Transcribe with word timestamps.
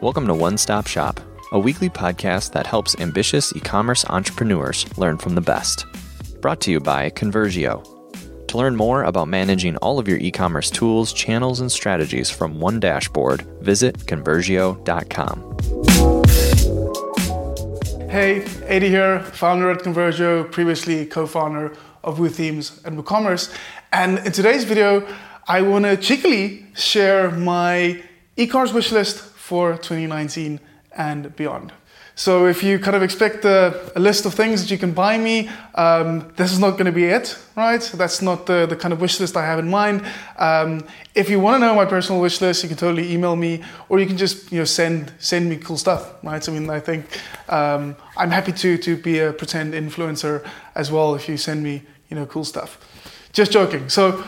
Welcome 0.00 0.26
to 0.28 0.34
One 0.34 0.56
Stop 0.56 0.86
Shop, 0.86 1.20
a 1.52 1.58
weekly 1.58 1.88
podcast 1.88 2.52
that 2.52 2.66
helps 2.66 2.94
ambitious 3.00 3.54
e 3.56 3.60
commerce 3.60 4.04
entrepreneurs 4.04 4.86
learn 4.98 5.18
from 5.18 5.34
the 5.34 5.40
best. 5.40 5.84
Brought 6.40 6.60
to 6.60 6.70
you 6.70 6.80
by 6.80 7.10
Conversio. 7.10 7.82
To 8.48 8.56
learn 8.58 8.76
more 8.76 9.02
about 9.02 9.28
managing 9.28 9.76
all 9.78 9.98
of 9.98 10.06
your 10.06 10.18
e 10.18 10.30
commerce 10.30 10.70
tools, 10.70 11.12
channels, 11.12 11.60
and 11.60 11.72
strategies 11.72 12.30
from 12.30 12.60
one 12.60 12.78
dashboard, 12.78 13.42
visit 13.62 13.98
Conversio.com. 13.98 15.40
Hey, 18.08 18.42
Adii 18.68 18.88
here, 18.88 19.20
founder 19.20 19.70
at 19.70 19.80
Conversio, 19.80 20.50
previously 20.50 21.06
co 21.06 21.26
founder 21.26 21.76
of 22.04 22.18
WooThemes 22.18 22.84
and 22.86 22.96
WooCommerce. 22.96 23.54
And 23.92 24.18
in 24.20 24.32
today's 24.32 24.64
video, 24.64 25.06
I 25.48 25.62
want 25.62 25.84
to 25.84 25.96
cheekily 25.96 26.66
share 26.74 27.30
my 27.30 28.02
e 28.36 28.48
commerce 28.48 28.72
wish 28.72 28.90
list 28.90 29.20
for 29.20 29.76
2019 29.76 30.58
and 30.96 31.36
beyond. 31.36 31.72
So 32.16 32.46
if 32.46 32.64
you 32.64 32.80
kind 32.80 32.96
of 32.96 33.02
expect 33.02 33.44
a, 33.44 33.92
a 33.94 34.00
list 34.00 34.26
of 34.26 34.34
things 34.34 34.60
that 34.62 34.70
you 34.72 34.78
can 34.78 34.92
buy 34.92 35.18
me, 35.18 35.48
um, 35.76 36.32
this 36.34 36.50
is 36.50 36.58
not 36.58 36.72
going 36.72 36.86
to 36.86 36.92
be 36.92 37.04
it, 37.04 37.38
right? 37.54 37.80
That's 37.94 38.22
not 38.22 38.46
the, 38.46 38.66
the 38.66 38.74
kind 38.74 38.92
of 38.92 39.00
wish 39.00 39.20
list 39.20 39.36
I 39.36 39.44
have 39.44 39.60
in 39.60 39.70
mind. 39.70 40.04
Um, 40.36 40.84
if 41.14 41.30
you 41.30 41.38
want 41.38 41.56
to 41.62 41.66
know 41.66 41.76
my 41.76 41.84
personal 41.84 42.20
wish 42.20 42.40
list, 42.40 42.64
you 42.64 42.68
can 42.68 42.78
totally 42.78 43.12
email 43.12 43.36
me, 43.36 43.62
or 43.88 44.00
you 44.00 44.06
can 44.06 44.16
just 44.16 44.50
you 44.50 44.58
know 44.58 44.64
send 44.64 45.12
send 45.20 45.48
me 45.48 45.58
cool 45.58 45.76
stuff, 45.76 46.14
right? 46.24 46.48
I 46.48 46.52
mean, 46.52 46.68
I 46.68 46.80
think 46.80 47.04
um, 47.48 47.94
I'm 48.16 48.32
happy 48.32 48.52
to 48.52 48.78
to 48.78 48.96
be 48.96 49.20
a 49.20 49.32
pretend 49.32 49.74
influencer 49.74 50.44
as 50.74 50.90
well 50.90 51.14
if 51.14 51.28
you 51.28 51.36
send 51.36 51.62
me 51.62 51.82
you 52.08 52.16
know 52.16 52.26
cool 52.26 52.44
stuff. 52.44 52.78
Just 53.32 53.52
joking. 53.52 53.90
So 53.90 54.24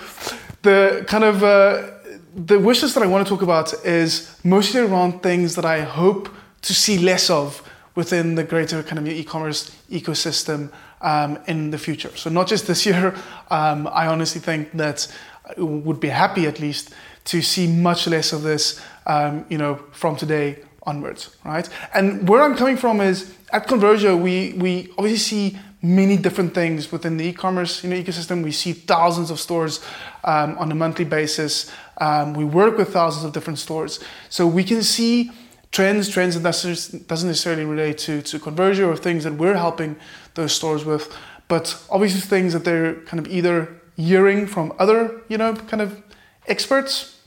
the 0.63 1.05
kind 1.07 1.25
of 1.25 1.43
uh, 1.43 1.91
the 2.35 2.59
wish 2.59 2.83
list 2.83 2.95
that 2.95 3.03
I 3.03 3.07
want 3.07 3.27
to 3.27 3.33
talk 3.33 3.43
about 3.43 3.73
is 3.85 4.39
mostly 4.45 4.81
around 4.81 5.23
things 5.23 5.55
that 5.55 5.65
I 5.65 5.81
hope 5.81 6.29
to 6.63 6.75
see 6.75 6.99
less 6.99 7.31
of 7.31 7.63
within 7.95 8.37
the 8.37 8.45
greater 8.45 8.83
kind 8.83 8.99
of 8.99 9.09
e-commerce 9.09 9.71
ecosystem 9.91 10.71
um, 11.01 11.39
in 11.47 11.71
the 11.71 11.79
future. 11.79 12.17
So 12.17 12.31
not 12.31 12.47
just 12.47 12.67
this 12.67 12.87
year. 12.91 13.15
Um, 13.51 13.89
I 13.89 14.07
honestly 14.07 14.41
think 14.41 14.73
that 14.73 15.09
I 15.45 15.61
would 15.61 16.01
be 16.01 16.09
happy 16.09 16.47
at 16.47 16.61
least 16.61 16.95
to 17.25 17.43
see 17.43 17.67
much 17.67 18.07
less 18.07 18.33
of 18.33 18.43
this, 18.43 18.81
um, 19.07 19.45
you 19.49 19.59
know, 19.59 19.77
from 19.93 20.17
today 20.17 20.59
onwards, 20.85 21.37
right? 21.45 21.69
And 21.93 22.29
where 22.29 22.43
I'm 22.43 22.57
coming 22.57 22.77
from 22.77 23.01
is 23.01 23.35
at 23.53 23.67
Conversio, 23.67 24.19
we 24.21 24.55
we 24.55 24.89
obviously 24.97 25.19
see 25.19 25.59
many 25.81 26.17
different 26.17 26.55
things 26.55 26.91
within 26.91 27.17
the 27.17 27.25
e-commerce 27.27 27.85
you 27.85 27.91
know, 27.91 27.97
ecosystem. 27.97 28.43
We 28.43 28.53
see 28.53 28.73
thousands 28.73 29.31
of 29.31 29.39
stores 29.39 29.85
um, 30.25 30.59
on 30.59 30.73
a 30.73 30.75
monthly 30.75 31.05
basis. 31.05 31.71
Um, 31.99 32.35
we 32.35 32.45
work 32.45 32.77
with 32.77 32.93
thousands 32.93 33.25
of 33.25 33.33
different 33.33 33.59
stores, 33.59 34.01
so 34.29 34.47
we 34.47 34.65
can 34.65 34.83
see 34.83 35.31
trends, 35.71 36.09
trends 36.09 36.35
that 36.35 36.43
doesn't 36.43 37.29
necessarily 37.29 37.65
relate 37.65 37.99
to, 37.99 38.23
to 38.23 38.39
Conversio 38.39 38.89
or 38.89 38.97
things 38.97 39.25
that 39.25 39.35
we're 39.35 39.57
helping 39.57 39.97
those 40.35 40.53
stores 40.53 40.85
with, 40.85 41.15
but 41.47 41.81
obviously 41.91 42.21
things 42.21 42.53
that 42.53 42.65
they're 42.65 42.95
kind 43.03 43.25
of 43.25 43.31
either 43.33 43.81
hearing 43.97 44.47
from 44.47 44.73
other, 44.79 45.23
you 45.29 45.37
know, 45.37 45.55
kind 45.55 45.83
of 45.83 46.03
experts 46.47 47.21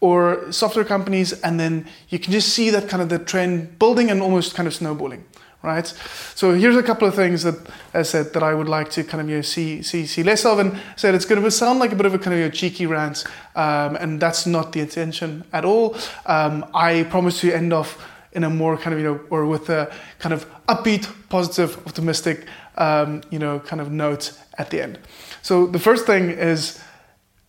or 0.00 0.50
software 0.52 0.84
companies, 0.84 1.32
and 1.42 1.60
then 1.60 1.86
you 2.08 2.18
can 2.18 2.32
just 2.32 2.48
see 2.50 2.70
that 2.70 2.88
kind 2.88 3.02
of 3.02 3.08
the 3.08 3.18
trend 3.18 3.78
building 3.78 4.10
and 4.10 4.20
almost 4.20 4.54
kind 4.54 4.66
of 4.66 4.74
snowballing 4.74 5.24
right? 5.62 5.86
So 6.34 6.54
here's 6.54 6.76
a 6.76 6.82
couple 6.82 7.06
of 7.06 7.14
things 7.14 7.42
that 7.44 7.56
I 7.94 8.02
said 8.02 8.32
that 8.32 8.42
I 8.42 8.54
would 8.54 8.68
like 8.68 8.90
to 8.90 9.04
kind 9.04 9.20
of 9.20 9.28
you 9.28 9.36
know, 9.36 9.42
see 9.42 9.82
see 9.82 10.06
see 10.06 10.22
less 10.22 10.44
of, 10.44 10.58
and 10.58 10.78
said 10.96 11.14
it's 11.14 11.24
going 11.24 11.42
to 11.42 11.50
sound 11.50 11.78
like 11.78 11.92
a 11.92 11.96
bit 11.96 12.06
of 12.06 12.14
a 12.14 12.18
kind 12.18 12.34
of 12.34 12.40
know, 12.40 12.50
cheeky 12.50 12.86
rant, 12.86 13.24
um, 13.54 13.96
and 13.96 14.20
that's 14.20 14.46
not 14.46 14.72
the 14.72 14.80
intention 14.80 15.44
at 15.52 15.64
all. 15.64 15.96
Um, 16.26 16.66
I 16.74 17.04
promise 17.04 17.40
to 17.40 17.52
end 17.52 17.72
off 17.72 17.98
in 18.32 18.44
a 18.44 18.50
more 18.50 18.76
kind 18.76 18.94
of 18.94 19.00
you 19.00 19.06
know 19.06 19.20
or 19.30 19.46
with 19.46 19.68
a 19.70 19.92
kind 20.18 20.32
of 20.32 20.46
upbeat, 20.66 21.08
positive, 21.28 21.76
optimistic 21.86 22.46
um, 22.76 23.22
you 23.30 23.38
know 23.38 23.60
kind 23.60 23.80
of 23.80 23.90
note 23.90 24.32
at 24.58 24.70
the 24.70 24.82
end. 24.82 24.98
So 25.42 25.66
the 25.66 25.78
first 25.78 26.06
thing 26.06 26.30
is 26.30 26.80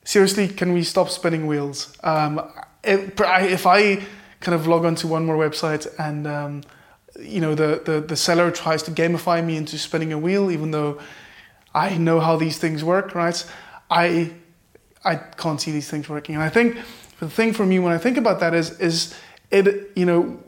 seriously, 0.04 0.48
can 0.48 0.74
we 0.74 0.84
stop 0.84 1.10
spinning 1.10 1.48
wheels? 1.48 1.96
Um, 2.04 2.42
if, 2.84 3.20
if 3.20 3.66
I 3.66 4.04
kind 4.40 4.56
of 4.56 4.68
log 4.68 4.86
onto 4.86 5.08
one 5.08 5.26
more 5.26 5.38
website 5.38 5.88
and 5.98 6.28
um, 6.28 6.64
you 7.20 7.40
know 7.40 7.56
the, 7.56 7.82
the 7.86 8.02
the 8.02 8.16
seller 8.16 8.52
tries 8.52 8.84
to 8.84 8.92
gamify 8.92 9.44
me 9.44 9.56
into 9.58 9.78
spinning 9.78 10.12
a 10.14 10.18
wheel 10.18 10.50
even 10.50 10.72
though 10.72 11.00
i 11.74 11.98
know 11.98 12.20
how 12.20 12.36
these 12.36 12.58
things 12.58 12.84
work 12.84 13.14
right? 13.16 13.46
I 13.90 14.32
i 15.06 15.16
can't 15.16 15.62
see 15.62 15.72
these 15.72 15.90
things 15.90 16.10
working. 16.10 16.36
And 16.36 16.44
i 16.44 16.50
think 16.50 16.78
the 17.20 17.30
thing 17.30 17.54
for 17.54 17.66
me 17.66 17.80
when 17.80 17.94
i 17.94 17.98
think 17.98 18.18
about 18.18 18.40
that 18.40 18.54
is 18.54 18.80
is 18.80 19.16
it 19.52 19.92
you 19.96 20.06
know 20.06 20.40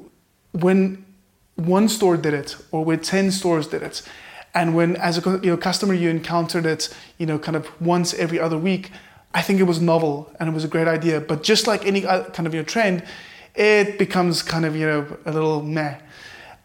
when 0.52 1.06
one 1.56 1.88
store 1.88 2.18
did 2.18 2.34
it 2.34 2.58
or 2.72 2.84
when 2.84 3.00
10 3.00 3.32
stores 3.32 3.68
did 3.68 3.82
it 3.82 4.02
and 4.54 4.76
when 4.76 4.96
as 4.96 5.18
a 5.26 5.30
you 5.44 5.52
know 5.52 5.58
customer 5.58 5.94
you 5.94 6.10
encountered 6.10 6.66
it 6.66 6.94
you 7.18 7.26
know 7.26 7.38
kind 7.38 7.56
of 7.56 7.70
once 7.82 8.14
every 8.16 8.40
other 8.40 8.58
week 8.58 8.92
i 9.34 9.42
think 9.42 9.60
it 9.60 9.64
was 9.64 9.80
novel 9.80 10.34
and 10.40 10.50
it 10.50 10.54
was 10.54 10.64
a 10.64 10.68
great 10.68 10.88
idea. 10.88 11.20
But 11.22 11.44
just 11.44 11.68
like 11.68 11.86
any 11.86 12.06
uh, 12.06 12.24
kind 12.32 12.48
of 12.48 12.54
your 12.54 12.64
trend 12.64 13.04
it 13.54 13.98
becomes 13.98 14.42
kind 14.42 14.66
of 14.66 14.76
you 14.76 14.86
know 14.86 15.18
a 15.26 15.32
little 15.32 15.62
meh 15.62 15.98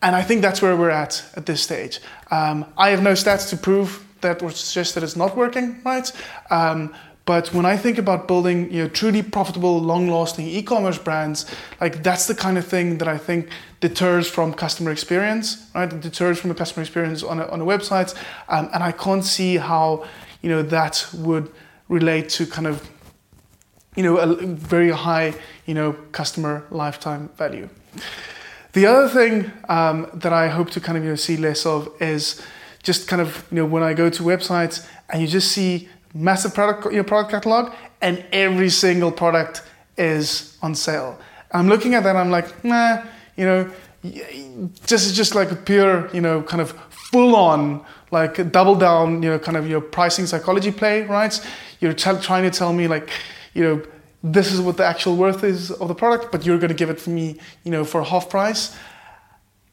and 0.03 0.17
I 0.17 0.23
think 0.23 0.43
that's 0.43 0.63
where 0.63 0.77
we're 0.77 0.91
at 0.91 1.25
at 1.37 1.47
this 1.47 1.63
stage. 1.63 2.01
Um, 2.31 2.65
I 2.77 2.91
have 2.91 3.03
no 3.03 3.13
stats 3.13 3.51
to 3.51 3.57
prove 3.57 4.07
that 4.21 4.43
or 4.43 4.51
suggest 4.51 4.95
that 4.95 5.03
it's 5.03 5.17
not 5.17 5.37
working, 5.37 5.81
right? 5.85 6.11
Um, 6.51 6.95
but 7.27 7.53
when 7.53 7.65
I 7.65 7.77
think 7.77 7.99
about 7.99 8.27
building 8.27 8.73
you 8.73 8.83
know, 8.83 8.89
truly 8.89 9.23
profitable, 9.23 9.79
long-lasting 9.79 10.47
e-commerce 10.47 10.99
brands, 10.99 11.47
like 11.81 12.03
that's 12.03 12.27
the 12.27 12.35
kind 12.35 12.59
of 12.59 12.67
thing 12.67 12.99
that 12.99 13.09
I 13.09 13.19
think 13.19 13.51
deters 13.81 14.29
from 14.29 14.53
customer 14.53 14.91
experience, 14.91 15.67
right? 15.75 15.93
It 15.93 16.01
deters 16.01 16.41
from 16.41 16.49
the 16.49 16.57
customer 16.57 16.83
experience 16.83 17.23
on 17.23 17.39
a, 17.39 17.47
on 17.47 17.61
a 17.61 17.65
website, 17.65 18.15
um, 18.49 18.69
and 18.73 18.83
I 18.83 18.93
can't 18.93 19.25
see 19.25 19.59
how 19.59 20.07
you 20.43 20.51
know 20.51 20.63
that 20.63 21.07
would 21.15 21.53
relate 21.89 22.31
to 22.31 22.47
kind 22.47 22.67
of 22.67 22.89
you 23.95 24.03
know 24.03 24.17
a 24.17 24.35
very 24.47 24.91
high 24.91 25.35
you 25.67 25.75
know 25.75 25.93
customer 26.13 26.67
lifetime 26.71 27.29
value. 27.37 27.69
The 28.73 28.87
other 28.87 29.09
thing 29.09 29.51
um, 29.69 30.09
that 30.15 30.33
I 30.33 30.49
hope 30.49 30.71
to 30.71 30.81
kind 30.81 30.97
of 30.97 31.05
you 31.05 31.11
know, 31.11 31.17
see 31.17 31.37
less 31.37 31.67
of 31.67 31.91
is 32.01 32.41
just 32.83 33.09
kind 33.09 33.21
of 33.21 33.45
you 33.51 33.57
know 33.57 33.67
when 33.67 33.83
I 33.83 33.95
go 33.95 34.09
to 34.11 34.23
websites 34.23 34.87
and 35.09 35.21
you 35.21 35.29
just 35.29 35.53
see 35.53 35.89
massive 36.15 36.55
product 36.55 36.85
your 36.85 37.03
know, 37.03 37.05
product 37.05 37.31
catalog 37.33 37.75
and 38.01 38.25
every 38.33 38.71
single 38.71 39.13
product 39.13 39.63
is 39.99 40.57
on 40.63 40.75
sale. 40.75 41.19
I'm 41.53 41.69
looking 41.69 41.95
at 41.95 42.05
that 42.05 42.17
I'm 42.17 42.31
like 42.31 42.65
nah 42.65 43.03
you 43.37 43.45
know 43.45 43.71
just 44.87 45.15
just 45.15 45.35
like 45.35 45.51
a 45.51 45.57
pure 45.57 46.09
you 46.15 46.21
know 46.21 46.43
kind 46.43 46.61
of 46.61 46.71
full 46.91 47.35
on 47.35 47.85
like 48.11 48.53
double 48.53 48.77
down 48.77 49.23
you 49.23 49.31
know 49.31 49.39
kind 49.39 49.57
of 49.57 49.69
your 49.69 49.81
pricing 49.81 50.27
psychology 50.27 50.71
play 50.71 51.03
right 51.03 51.39
you're 51.81 51.93
t- 51.93 52.21
trying 52.21 52.45
to 52.45 52.51
tell 52.51 52.73
me 52.73 52.87
like 52.89 53.11
you 53.53 53.63
know 53.63 53.83
this 54.23 54.53
is 54.53 54.61
what 54.61 54.77
the 54.77 54.85
actual 54.85 55.17
worth 55.17 55.45
is 55.45 55.71
of 55.71 55.89
the 55.89 55.95
product, 55.95 56.31
but 56.31 56.45
you're 56.45 56.59
going 56.59 56.69
to 56.69 56.75
give 56.75 56.91
it 56.91 57.01
for 57.01 57.11
me, 57.11 57.39
you 57.65 57.71
know, 57.71 57.85
for 57.85 58.03
half 58.03 58.29
price. 58.29 58.77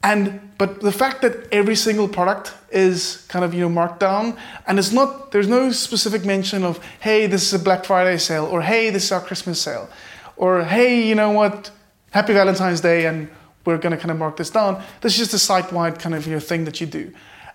And 0.03 0.39
but 0.57 0.79
the 0.81 0.91
fact 0.91 1.21
that 1.23 1.51
every 1.51 1.75
single 1.75 2.07
product 2.07 2.53
is 2.71 3.25
kind 3.29 3.43
of 3.43 3.53
you 3.53 3.61
know 3.61 3.69
marked 3.69 3.99
down, 3.99 4.37
and 4.67 4.79
it's 4.79 4.91
not 4.91 5.31
there's 5.31 5.47
no 5.47 5.71
specific 5.71 6.23
mention 6.23 6.63
of 6.63 6.79
hey 6.99 7.27
this 7.27 7.43
is 7.47 7.53
a 7.53 7.59
Black 7.59 7.83
Friday 7.83 8.17
sale 8.17 8.45
or 8.45 8.61
hey 8.61 8.89
this 8.91 9.05
is 9.05 9.11
our 9.11 9.21
Christmas 9.21 9.59
sale, 9.59 9.89
or 10.37 10.63
hey 10.63 11.05
you 11.05 11.15
know 11.15 11.31
what 11.31 11.71
Happy 12.11 12.33
Valentine's 12.33 12.79
Day 12.79 13.07
and 13.07 13.27
we're 13.65 13.77
going 13.77 13.91
to 13.91 13.97
kind 13.97 14.11
of 14.11 14.17
mark 14.17 14.37
this 14.37 14.49
down. 14.49 14.81
This 15.01 15.13
is 15.13 15.19
just 15.19 15.33
a 15.33 15.39
site 15.39 15.73
wide 15.73 15.99
kind 15.99 16.15
of 16.15 16.25
you 16.27 16.33
know 16.33 16.39
thing 16.39 16.65
that 16.65 16.79
you 16.79 16.85
do, 16.87 17.11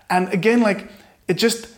and 0.09 0.31
again 0.33 0.59
like 0.59 0.91
it 1.29 1.35
just 1.35 1.72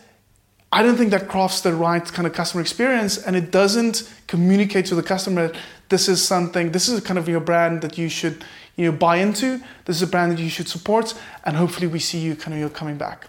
I 0.72 0.82
don't 0.82 0.96
think 0.96 1.10
that 1.10 1.28
crafts 1.28 1.60
the 1.60 1.72
right 1.72 2.04
kind 2.04 2.26
of 2.26 2.32
customer 2.32 2.60
experience 2.60 3.18
and 3.18 3.36
it 3.36 3.50
doesn't 3.50 4.12
communicate 4.26 4.86
to 4.86 4.94
the 4.94 5.02
customer 5.02 5.52
this 5.88 6.08
is 6.08 6.22
something, 6.22 6.72
this 6.72 6.88
is 6.88 7.00
kind 7.00 7.18
of 7.18 7.28
your 7.28 7.40
brand 7.40 7.82
that 7.82 7.96
you 7.96 8.08
should 8.08 8.44
you 8.76 8.90
know, 8.90 8.96
buy 8.96 9.16
into, 9.16 9.60
this 9.84 9.96
is 9.96 10.02
a 10.02 10.06
brand 10.06 10.32
that 10.32 10.40
you 10.40 10.50
should 10.50 10.68
support, 10.68 11.14
and 11.44 11.56
hopefully 11.56 11.86
we 11.86 11.98
see 11.98 12.18
you 12.18 12.34
kind 12.36 12.54
of 12.54 12.58
you 12.58 12.64
know, 12.64 12.70
coming 12.70 12.96
back. 12.96 13.28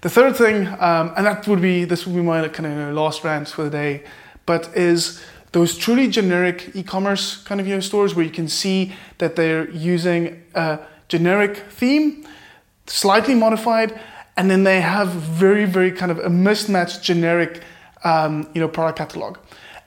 The 0.00 0.10
third 0.10 0.36
thing, 0.36 0.66
um, 0.66 1.12
and 1.16 1.26
that 1.26 1.46
would 1.46 1.62
be, 1.62 1.84
this 1.84 2.06
would 2.06 2.14
be 2.14 2.22
my 2.22 2.48
kind 2.48 2.66
of 2.66 2.94
last 2.94 3.22
rant 3.22 3.48
for 3.48 3.64
the 3.64 3.70
day, 3.70 4.02
but 4.46 4.76
is 4.76 5.22
those 5.52 5.76
truly 5.76 6.08
generic 6.08 6.70
e-commerce 6.74 7.42
kind 7.44 7.60
of 7.60 7.66
you 7.66 7.74
know, 7.74 7.80
stores 7.80 8.14
where 8.14 8.24
you 8.24 8.30
can 8.30 8.48
see 8.48 8.92
that 9.18 9.36
they're 9.36 9.68
using 9.70 10.42
a 10.54 10.80
generic 11.08 11.56
theme, 11.70 12.26
slightly 12.86 13.34
modified, 13.34 14.00
and 14.40 14.50
then 14.50 14.64
they 14.64 14.80
have 14.80 15.08
very, 15.08 15.66
very 15.66 15.92
kind 15.92 16.10
of 16.10 16.18
a 16.18 16.30
mismatched 16.30 17.02
generic, 17.02 17.62
um, 18.04 18.48
you 18.54 18.60
know, 18.62 18.68
product 18.68 18.96
catalog. 18.96 19.36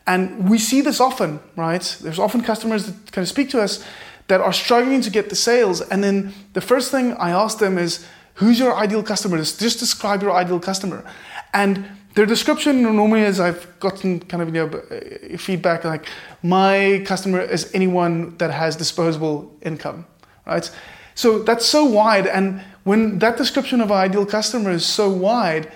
And 0.05 0.47
we 0.47 0.59
see 0.59 0.81
this 0.81 0.99
often, 0.99 1.39
right? 1.55 1.97
There's 2.01 2.19
often 2.19 2.43
customers 2.43 2.85
that 2.85 3.11
kind 3.11 3.23
of 3.23 3.29
speak 3.29 3.49
to 3.49 3.59
us 3.59 3.83
that 4.27 4.41
are 4.41 4.53
struggling 4.53 5.01
to 5.01 5.09
get 5.09 5.29
the 5.29 5.35
sales. 5.35 5.81
And 5.81 6.03
then 6.03 6.35
the 6.53 6.61
first 6.61 6.91
thing 6.91 7.13
I 7.13 7.31
ask 7.31 7.57
them 7.57 7.79
is, 7.79 8.05
who's 8.35 8.59
your 8.59 8.75
ideal 8.77 9.01
customer? 9.01 9.37
Just 9.37 9.79
describe 9.79 10.21
your 10.21 10.33
ideal 10.33 10.59
customer. 10.59 11.03
And 11.51 11.87
their 12.13 12.27
description 12.27 12.83
normally 12.83 13.21
is 13.21 13.39
I've 13.39 13.67
gotten 13.79 14.19
kind 14.19 14.43
of 14.43 14.53
you 14.55 14.67
know 14.67 15.37
feedback 15.39 15.83
like 15.83 16.05
my 16.43 17.01
customer 17.07 17.41
is 17.41 17.71
anyone 17.73 18.37
that 18.37 18.51
has 18.51 18.75
disposable 18.75 19.51
income, 19.63 20.05
right? 20.45 20.69
So 21.15 21.39
that's 21.39 21.65
so 21.65 21.85
wide, 21.85 22.27
and 22.27 22.61
when 22.83 23.19
that 23.19 23.37
description 23.37 23.81
of 23.81 23.91
our 23.91 24.03
ideal 24.03 24.25
customer 24.25 24.71
is 24.71 24.85
so 24.85 25.09
wide, 25.09 25.71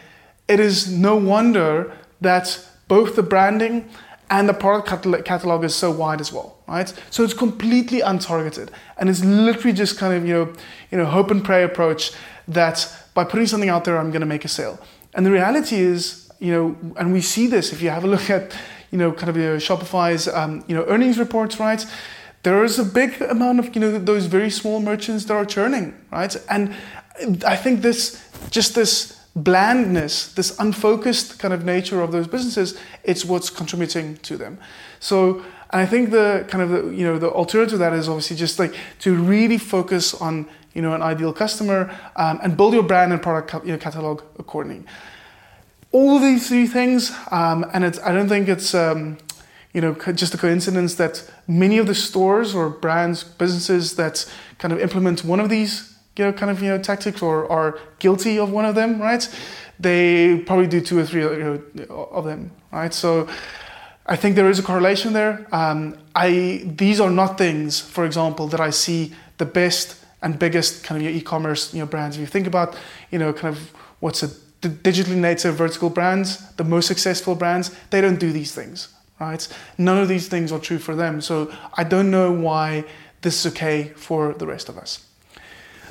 it 0.47 0.59
is 0.59 0.91
no 0.91 1.15
wonder 1.15 1.93
that 2.21 2.59
both 2.87 3.15
the 3.15 3.23
branding 3.23 3.89
and 4.29 4.49
the 4.49 4.53
product 4.53 5.25
catalog 5.25 5.63
is 5.63 5.73
so 5.75 5.89
wide 5.91 6.19
as 6.19 6.33
well, 6.33 6.57
right? 6.67 6.93
So 7.11 7.23
it's 7.23 7.33
completely 7.33 7.99
untargeted, 7.99 8.69
and 8.97 9.09
it's 9.09 9.23
literally 9.23 9.73
just 9.73 9.97
kind 9.97 10.13
of 10.13 10.25
you 10.27 10.33
know, 10.33 10.53
you 10.91 10.97
know, 10.97 11.05
hope 11.05 11.31
and 11.31 11.43
pray 11.43 11.63
approach 11.63 12.11
that 12.47 12.89
by 13.13 13.23
putting 13.23 13.47
something 13.47 13.69
out 13.69 13.83
there, 13.83 13.97
I'm 13.97 14.11
going 14.11 14.21
to 14.21 14.27
make 14.27 14.45
a 14.45 14.47
sale. 14.47 14.79
And 15.13 15.25
the 15.25 15.31
reality 15.31 15.77
is, 15.77 16.29
you 16.39 16.51
know, 16.51 16.93
and 16.97 17.11
we 17.13 17.21
see 17.21 17.47
this 17.47 17.73
if 17.73 17.81
you 17.81 17.89
have 17.89 18.03
a 18.03 18.07
look 18.07 18.29
at, 18.29 18.55
you 18.91 18.97
know, 18.97 19.11
kind 19.11 19.29
of 19.29 19.37
you 19.37 19.43
know, 19.43 19.55
Shopify's, 19.57 20.27
um, 20.27 20.63
you 20.67 20.75
know, 20.75 20.85
earnings 20.85 21.17
reports, 21.17 21.59
right? 21.59 21.83
There 22.43 22.63
is 22.63 22.79
a 22.79 22.85
big 22.85 23.21
amount 23.21 23.59
of, 23.59 23.75
you 23.75 23.81
know, 23.81 23.97
those 23.97 24.25
very 24.25 24.49
small 24.49 24.79
merchants 24.79 25.25
that 25.25 25.33
are 25.33 25.45
churning, 25.45 25.93
right? 26.11 26.35
And 26.49 26.73
I 27.45 27.55
think 27.55 27.81
this, 27.81 28.23
just 28.51 28.75
this 28.75 29.17
blandness, 29.35 30.33
this 30.33 30.57
unfocused 30.59 31.39
kind 31.39 31.53
of 31.53 31.63
nature 31.63 32.01
of 32.01 32.11
those 32.11 32.27
businesses, 32.27 32.79
it's 33.03 33.23
what's 33.23 33.49
contributing 33.49 34.17
to 34.17 34.37
them. 34.37 34.57
So, 34.99 35.43
and 35.71 35.81
I 35.81 35.85
think 35.85 36.11
the 36.11 36.45
kind 36.47 36.63
of 36.63 36.69
the, 36.69 36.89
you 36.95 37.05
know 37.05 37.19
the 37.19 37.29
alternative 37.29 37.71
to 37.71 37.77
that 37.79 37.93
is 37.93 38.07
obviously 38.07 38.37
just 38.37 38.57
like 38.57 38.73
to 38.99 39.13
really 39.13 39.57
focus 39.57 40.13
on 40.13 40.47
you 40.73 40.81
know 40.81 40.93
an 40.93 41.01
ideal 41.01 41.33
customer 41.33 41.93
um, 42.15 42.39
and 42.41 42.55
build 42.55 42.73
your 42.73 42.83
brand 42.83 43.11
and 43.13 43.21
product 43.21 43.65
you 43.65 43.73
know, 43.73 43.77
catalog 43.77 44.21
accordingly. 44.39 44.85
All 45.91 46.17
of 46.17 46.21
these 46.21 46.47
three 46.47 46.67
things, 46.67 47.11
um, 47.31 47.65
and 47.73 47.83
it's, 47.83 47.99
I 47.99 48.11
don't 48.11 48.27
think 48.27 48.49
it's 48.49 48.75
um, 48.75 49.17
you 49.73 49.81
know 49.81 49.93
just 50.13 50.33
a 50.33 50.37
coincidence 50.37 50.95
that 50.95 51.29
many 51.47 51.77
of 51.77 51.87
the 51.87 51.95
stores 51.95 52.55
or 52.55 52.69
brands, 52.69 53.23
businesses 53.23 53.95
that 53.95 54.25
kind 54.57 54.73
of 54.73 54.79
implement 54.79 55.23
one 55.23 55.39
of 55.39 55.49
these 55.49 55.97
you 56.17 56.25
know, 56.25 56.33
kind 56.33 56.51
of 56.51 56.61
you 56.61 56.69
know 56.69 56.79
tactics 56.79 57.21
or 57.21 57.49
are 57.51 57.79
guilty 57.99 58.39
of 58.39 58.51
one 58.51 58.65
of 58.65 58.75
them, 58.75 59.01
right? 59.01 59.27
They 59.79 60.39
probably 60.39 60.67
do 60.67 60.81
two 60.81 60.97
or 60.97 61.05
three 61.05 61.21
you 61.21 61.63
know, 61.73 62.09
of 62.11 62.25
them, 62.25 62.51
right? 62.71 62.93
So 62.93 63.27
I 64.07 64.15
think 64.15 64.35
there 64.35 64.49
is 64.49 64.57
a 64.57 64.63
correlation 64.63 65.13
there. 65.13 65.45
Um, 65.51 65.97
I 66.15 66.63
these 66.65 66.99
are 66.99 67.09
not 67.09 67.37
things, 67.37 67.79
for 67.79 68.05
example, 68.05 68.47
that 68.47 68.59
I 68.59 68.71
see 68.71 69.13
the 69.37 69.45
best 69.45 70.03
and 70.21 70.39
biggest 70.39 70.83
kind 70.83 71.05
of 71.05 71.15
e-commerce 71.15 71.73
you 71.73 71.79
know 71.79 71.85
brands. 71.85 72.15
If 72.15 72.21
you 72.21 72.27
think 72.27 72.47
about 72.47 72.75
you 73.11 73.19
know 73.19 73.33
kind 73.33 73.55
of 73.55 73.71
what's 73.99 74.23
a 74.23 74.29
digitally 74.61 75.15
native 75.15 75.55
vertical 75.55 75.89
brands, 75.89 76.51
the 76.55 76.63
most 76.63 76.87
successful 76.87 77.35
brands, 77.35 77.75
they 77.91 78.01
don't 78.01 78.19
do 78.19 78.31
these 78.31 78.53
things, 78.53 78.87
right? 79.19 79.47
None 79.77 79.97
of 79.97 80.07
these 80.07 80.27
things 80.27 80.51
are 80.51 80.59
true 80.59 80.79
for 80.79 80.95
them. 80.95 81.21
So 81.21 81.51
I 81.73 81.83
don't 81.83 82.11
know 82.11 82.31
why 82.31 82.85
this 83.21 83.45
is 83.45 83.53
okay 83.53 83.93
for 83.95 84.33
the 84.33 84.47
rest 84.47 84.69
of 84.69 84.77
us. 84.77 85.05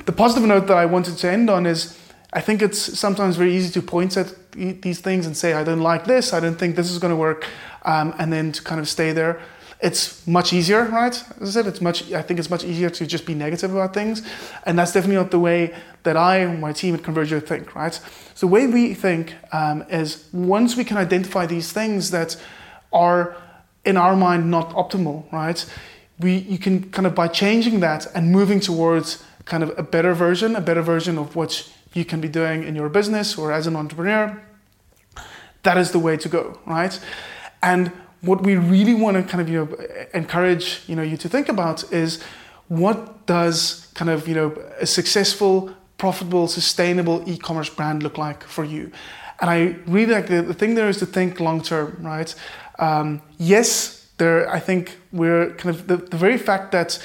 The 0.05 0.11
positive 0.11 0.47
note 0.47 0.67
that 0.67 0.77
I 0.77 0.85
wanted 0.85 1.17
to 1.17 1.29
end 1.29 1.49
on 1.49 1.65
is 1.65 1.97
I 2.33 2.41
think 2.41 2.61
it's 2.61 2.99
sometimes 2.99 3.35
very 3.35 3.55
easy 3.55 3.71
to 3.73 3.81
point 3.81 4.17
at 4.17 4.33
these 4.51 4.99
things 4.99 5.25
and 5.25 5.35
say, 5.35 5.53
I 5.53 5.63
don't 5.63 5.81
like 5.81 6.05
this, 6.05 6.33
I 6.33 6.39
don't 6.39 6.55
think 6.55 6.75
this 6.75 6.91
is 6.91 6.99
going 6.99 7.11
to 7.11 7.17
work, 7.17 7.45
um, 7.83 8.13
and 8.19 8.31
then 8.31 8.51
to 8.51 8.61
kind 8.61 8.79
of 8.79 8.87
stay 8.87 9.13
there. 9.13 9.41
It's 9.79 10.25
much 10.27 10.53
easier, 10.53 10.85
right? 10.85 11.13
As 11.39 11.49
I 11.49 11.61
said, 11.61 11.67
it's 11.67 11.81
much. 11.81 12.11
I 12.11 12.23
think 12.23 12.39
it's 12.39 12.49
much 12.49 12.63
easier 12.63 12.89
to 12.89 13.05
just 13.05 13.27
be 13.27 13.35
negative 13.35 13.71
about 13.71 13.93
things, 13.93 14.23
and 14.65 14.77
that's 14.77 14.91
definitely 14.91 15.17
not 15.17 15.29
the 15.29 15.39
way 15.39 15.75
that 16.01 16.17
I 16.17 16.37
and 16.37 16.59
my 16.59 16.73
team 16.73 16.95
at 16.95 17.01
Conversio 17.01 17.45
think, 17.45 17.75
right? 17.75 17.93
So 17.93 18.47
the 18.47 18.47
way 18.47 18.65
we 18.65 18.95
think 18.95 19.35
um, 19.51 19.83
is 19.89 20.27
once 20.33 20.75
we 20.75 20.83
can 20.83 20.97
identify 20.97 21.45
these 21.45 21.71
things 21.71 22.09
that 22.09 22.37
are 22.91 23.35
in 23.85 23.97
our 23.97 24.15
mind 24.15 24.51
not 24.51 24.69
optimal, 24.71 25.31
right? 25.31 25.65
We 26.19 26.37
you 26.37 26.57
can 26.57 26.89
kind 26.91 27.07
of 27.07 27.15
by 27.15 27.27
changing 27.27 27.79
that 27.81 28.07
and 28.15 28.31
moving 28.31 28.59
towards 28.59 29.23
kind 29.45 29.63
of 29.63 29.77
a 29.77 29.83
better 29.83 30.13
version, 30.13 30.55
a 30.55 30.61
better 30.61 30.81
version 30.81 31.17
of 31.17 31.35
what 31.35 31.71
you 31.93 32.05
can 32.05 32.21
be 32.21 32.27
doing 32.27 32.63
in 32.63 32.75
your 32.75 32.89
business 32.89 33.37
or 33.37 33.51
as 33.51 33.67
an 33.67 33.75
entrepreneur, 33.75 34.41
that 35.63 35.77
is 35.77 35.91
the 35.91 35.99
way 35.99 36.17
to 36.17 36.29
go, 36.29 36.59
right? 36.65 36.99
And 37.63 37.91
what 38.21 38.43
we 38.43 38.55
really 38.55 38.93
want 38.93 39.17
to 39.17 39.23
kind 39.23 39.41
of 39.41 39.49
you 39.49 39.65
know 39.65 39.67
encourage 40.13 40.81
you 40.87 40.95
know 40.95 41.03
you 41.03 41.17
to 41.17 41.29
think 41.29 41.49
about 41.49 41.91
is 41.91 42.23
what 42.67 43.25
does 43.25 43.87
kind 43.93 44.09
of 44.09 44.27
you 44.27 44.35
know 44.35 44.49
a 44.79 44.85
successful, 44.85 45.71
profitable, 45.97 46.47
sustainable 46.47 47.23
e-commerce 47.29 47.69
brand 47.69 48.03
look 48.03 48.17
like 48.17 48.43
for 48.43 48.63
you? 48.63 48.91
And 49.39 49.49
I 49.49 49.75
really 49.85 50.13
like 50.13 50.27
the, 50.27 50.41
the 50.41 50.53
thing 50.53 50.73
there 50.73 50.89
is 50.89 50.97
to 50.97 51.05
think 51.05 51.39
long 51.39 51.61
term, 51.61 51.97
right? 52.01 52.33
Um, 52.79 53.21
yes, 53.37 54.07
there 54.17 54.49
I 54.49 54.59
think 54.59 54.97
we're 55.11 55.51
kind 55.51 55.75
of 55.75 55.87
the, 55.87 55.97
the 55.97 56.17
very 56.17 56.37
fact 56.37 56.71
that 56.71 56.99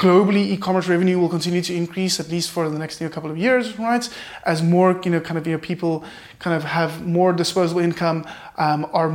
globally 0.00 0.46
e-commerce 0.46 0.88
revenue 0.88 1.18
will 1.18 1.28
continue 1.28 1.60
to 1.60 1.74
increase 1.74 2.18
at 2.18 2.30
least 2.30 2.50
for 2.50 2.70
the 2.70 2.78
next 2.78 3.00
you 3.00 3.06
know, 3.06 3.12
couple 3.12 3.30
of 3.30 3.36
years 3.36 3.78
right? 3.78 4.08
As 4.44 4.62
more 4.62 4.98
you 5.04 5.10
know 5.10 5.20
kind 5.20 5.36
of 5.36 5.46
you 5.46 5.52
know 5.52 5.58
people 5.58 6.04
kind 6.38 6.56
of 6.56 6.64
have 6.64 7.06
more 7.06 7.34
disposable 7.34 7.82
income 7.82 8.26
um, 8.56 8.86
are 8.94 9.10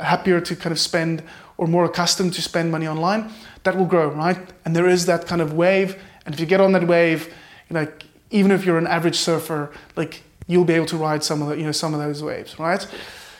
happier 0.00 0.40
to 0.40 0.54
kind 0.54 0.70
of 0.72 0.78
spend 0.78 1.24
or 1.58 1.66
more 1.66 1.84
accustomed 1.84 2.32
to 2.34 2.42
spend 2.42 2.70
money 2.70 2.86
online 2.86 3.32
that 3.64 3.76
will 3.76 3.86
grow 3.86 4.08
right? 4.10 4.38
And 4.64 4.76
there 4.76 4.88
is 4.88 5.06
that 5.06 5.26
kind 5.26 5.42
of 5.42 5.52
wave. 5.52 6.00
And 6.24 6.34
if 6.34 6.40
you 6.40 6.46
get 6.46 6.60
on 6.60 6.72
that 6.72 6.86
wave 6.86 7.26
you 7.68 7.74
know, 7.74 7.80
like 7.80 8.04
even 8.30 8.52
if 8.52 8.64
you're 8.64 8.78
an 8.78 8.86
average 8.86 9.16
surfer 9.16 9.72
like 9.96 10.22
you'll 10.46 10.64
be 10.64 10.74
able 10.74 10.86
to 10.86 10.96
ride 10.96 11.24
some 11.24 11.42
of 11.42 11.48
the 11.48 11.56
you 11.56 11.64
know 11.64 11.72
some 11.72 11.92
of 11.92 11.98
those 11.98 12.22
waves 12.22 12.56
right? 12.56 12.86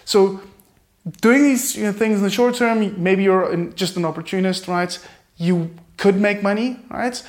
So 0.04 0.40
doing 1.20 1.42
these 1.42 1.76
you 1.76 1.84
know, 1.84 1.92
things 1.92 2.18
in 2.18 2.22
the 2.22 2.30
short 2.30 2.54
term 2.54 3.02
maybe 3.02 3.22
you're 3.22 3.66
just 3.74 3.96
an 3.96 4.04
opportunist 4.04 4.68
right 4.68 4.98
you 5.40 5.70
could 5.96 6.20
make 6.20 6.42
money, 6.42 6.78
right? 6.90 7.22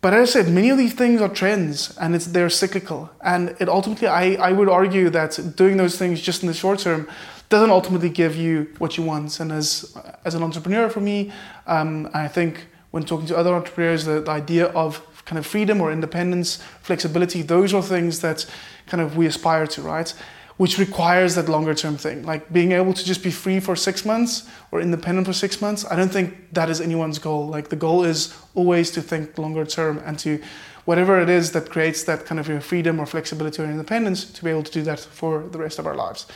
But 0.00 0.14
as 0.14 0.30
I 0.30 0.32
said, 0.32 0.52
many 0.52 0.70
of 0.70 0.78
these 0.78 0.94
things 0.94 1.20
are 1.20 1.28
trends 1.28 1.96
and 1.98 2.14
it's 2.14 2.26
they're 2.26 2.50
cyclical. 2.50 3.10
And 3.20 3.56
it 3.58 3.68
ultimately, 3.68 4.06
I, 4.06 4.34
I 4.34 4.52
would 4.52 4.68
argue 4.68 5.10
that 5.10 5.56
doing 5.56 5.76
those 5.76 5.98
things 5.98 6.20
just 6.20 6.42
in 6.42 6.48
the 6.48 6.54
short 6.54 6.78
term 6.78 7.08
doesn't 7.48 7.70
ultimately 7.70 8.10
give 8.10 8.36
you 8.36 8.68
what 8.78 8.96
you 8.96 9.02
want. 9.02 9.40
And 9.40 9.50
as 9.50 9.96
as 10.24 10.34
an 10.34 10.42
entrepreneur, 10.42 10.88
for 10.88 11.00
me, 11.00 11.32
um, 11.66 12.08
I 12.14 12.28
think 12.28 12.66
when 12.92 13.02
talking 13.02 13.26
to 13.26 13.36
other 13.36 13.54
entrepreneurs, 13.54 14.04
the, 14.04 14.20
the 14.20 14.30
idea 14.30 14.66
of 14.66 15.02
kind 15.24 15.38
of 15.38 15.46
freedom 15.46 15.80
or 15.80 15.90
independence, 15.90 16.62
flexibility, 16.82 17.42
those 17.42 17.74
are 17.74 17.82
things 17.82 18.20
that 18.20 18.46
kind 18.86 19.00
of 19.00 19.16
we 19.16 19.26
aspire 19.26 19.66
to, 19.66 19.82
right? 19.82 20.14
Which 20.58 20.76
requires 20.76 21.36
that 21.36 21.48
longer 21.48 21.72
term 21.72 21.96
thing. 21.96 22.24
Like 22.24 22.52
being 22.52 22.72
able 22.72 22.92
to 22.92 23.04
just 23.04 23.22
be 23.22 23.30
free 23.30 23.60
for 23.60 23.74
six 23.74 24.04
months 24.04 24.48
or 24.70 24.80
independent 24.80 25.26
for 25.26 25.32
six 25.32 25.60
months, 25.62 25.84
I 25.90 25.96
don't 25.96 26.12
think 26.12 26.52
that 26.52 26.68
is 26.68 26.80
anyone's 26.80 27.18
goal. 27.18 27.46
Like 27.46 27.68
the 27.68 27.76
goal 27.76 28.04
is 28.04 28.34
always 28.54 28.90
to 28.90 29.00
think 29.00 29.38
longer 29.38 29.64
term 29.64 30.02
and 30.04 30.18
to 30.18 30.42
whatever 30.84 31.20
it 31.20 31.28
is 31.28 31.52
that 31.52 31.70
creates 31.70 32.02
that 32.04 32.26
kind 32.26 32.40
of 32.40 32.64
freedom 32.64 32.98
or 32.98 33.06
flexibility 33.06 33.62
or 33.62 33.66
independence 33.66 34.24
to 34.24 34.42
be 34.44 34.50
able 34.50 34.64
to 34.64 34.72
do 34.72 34.82
that 34.82 34.98
for 34.98 35.44
the 35.52 35.58
rest 35.58 35.78
of 35.78 35.86
our 35.86 35.94
lives. 35.94 36.26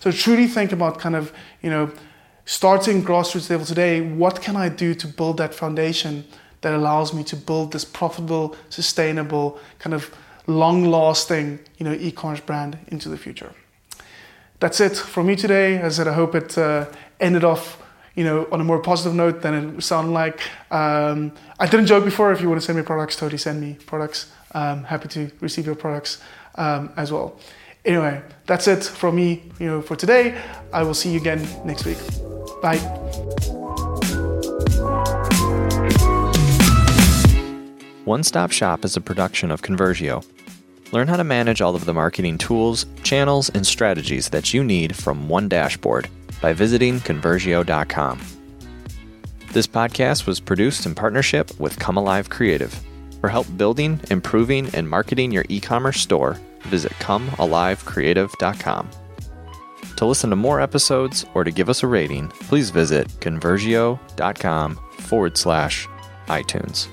So 0.00 0.12
truly 0.12 0.46
think 0.46 0.72
about 0.72 0.98
kind 0.98 1.16
of, 1.16 1.32
you 1.62 1.70
know, 1.70 1.90
starting 2.44 3.02
grassroots 3.02 3.48
level 3.48 3.64
today, 3.64 4.02
what 4.02 4.42
can 4.42 4.56
I 4.56 4.68
do 4.68 4.94
to 4.94 5.06
build 5.06 5.38
that 5.38 5.54
foundation 5.54 6.24
that 6.60 6.74
allows 6.74 7.14
me 7.14 7.24
to 7.24 7.36
build 7.36 7.72
this 7.72 7.84
profitable, 7.86 8.56
sustainable, 8.68 9.58
kind 9.78 9.94
of 9.94 10.14
long 10.46 10.84
lasting, 10.84 11.60
you 11.78 11.84
know, 11.84 11.92
e-commerce 11.92 12.40
brand 12.40 12.76
into 12.88 13.08
the 13.08 13.16
future 13.16 13.54
that's 14.60 14.80
it 14.80 14.96
from 14.96 15.26
me 15.26 15.36
today. 15.36 15.78
As 15.78 15.98
I 15.98 16.04
said, 16.04 16.08
I 16.08 16.14
hope 16.14 16.34
it 16.34 16.56
uh, 16.56 16.86
ended 17.18 17.44
off, 17.44 17.82
you 18.14 18.22
know, 18.22 18.46
on 18.52 18.60
a 18.60 18.64
more 18.64 18.78
positive 18.78 19.14
note 19.14 19.40
than 19.40 19.54
it 19.54 19.82
sounded 19.82 20.12
like. 20.12 20.40
Um, 20.70 21.32
I 21.58 21.66
didn't 21.66 21.86
joke 21.86 22.04
before. 22.04 22.30
If 22.30 22.40
you 22.40 22.48
want 22.48 22.60
to 22.60 22.64
send 22.64 22.78
me 22.78 22.84
products, 22.84 23.16
totally 23.16 23.38
send 23.38 23.60
me 23.60 23.78
products. 23.86 24.30
Um, 24.52 24.84
happy 24.84 25.08
to 25.08 25.30
receive 25.40 25.66
your 25.66 25.74
products 25.74 26.22
um, 26.56 26.92
as 26.96 27.10
well. 27.10 27.38
Anyway, 27.84 28.20
that's 28.46 28.68
it 28.68 28.84
from 28.84 29.16
me, 29.16 29.42
you 29.58 29.66
know, 29.66 29.80
for 29.80 29.96
today. 29.96 30.38
I 30.72 30.82
will 30.82 30.94
see 30.94 31.10
you 31.12 31.18
again 31.18 31.46
next 31.64 31.86
week. 31.86 31.98
Bye. 32.60 32.78
One 38.04 38.22
Stop 38.22 38.50
Shop 38.50 38.84
is 38.84 38.96
a 38.96 39.00
production 39.00 39.50
of 39.50 39.62
Conversio 39.62 40.24
Learn 40.92 41.08
how 41.08 41.16
to 41.16 41.24
manage 41.24 41.60
all 41.60 41.76
of 41.76 41.84
the 41.84 41.94
marketing 41.94 42.38
tools, 42.38 42.86
channels, 43.02 43.48
and 43.50 43.66
strategies 43.66 44.28
that 44.30 44.52
you 44.52 44.64
need 44.64 44.96
from 44.96 45.28
one 45.28 45.48
dashboard 45.48 46.08
by 46.40 46.52
visiting 46.52 47.00
Conversio.com. 47.00 48.20
This 49.52 49.66
podcast 49.66 50.26
was 50.26 50.40
produced 50.40 50.86
in 50.86 50.94
partnership 50.94 51.58
with 51.58 51.78
Come 51.78 51.96
Alive 51.96 52.30
Creative. 52.30 52.72
For 53.20 53.28
help 53.28 53.46
building, 53.56 54.00
improving, 54.10 54.68
and 54.74 54.88
marketing 54.88 55.32
your 55.32 55.44
e 55.48 55.60
commerce 55.60 56.00
store, 56.00 56.38
visit 56.62 56.92
ComeAliveCreative.com. 56.92 58.90
To 59.96 60.06
listen 60.06 60.30
to 60.30 60.36
more 60.36 60.60
episodes 60.60 61.26
or 61.34 61.44
to 61.44 61.50
give 61.50 61.68
us 61.68 61.82
a 61.82 61.86
rating, 61.86 62.28
please 62.28 62.70
visit 62.70 63.08
Conversio.com 63.20 64.76
forward 64.92 65.36
slash 65.36 65.86
iTunes. 66.28 66.88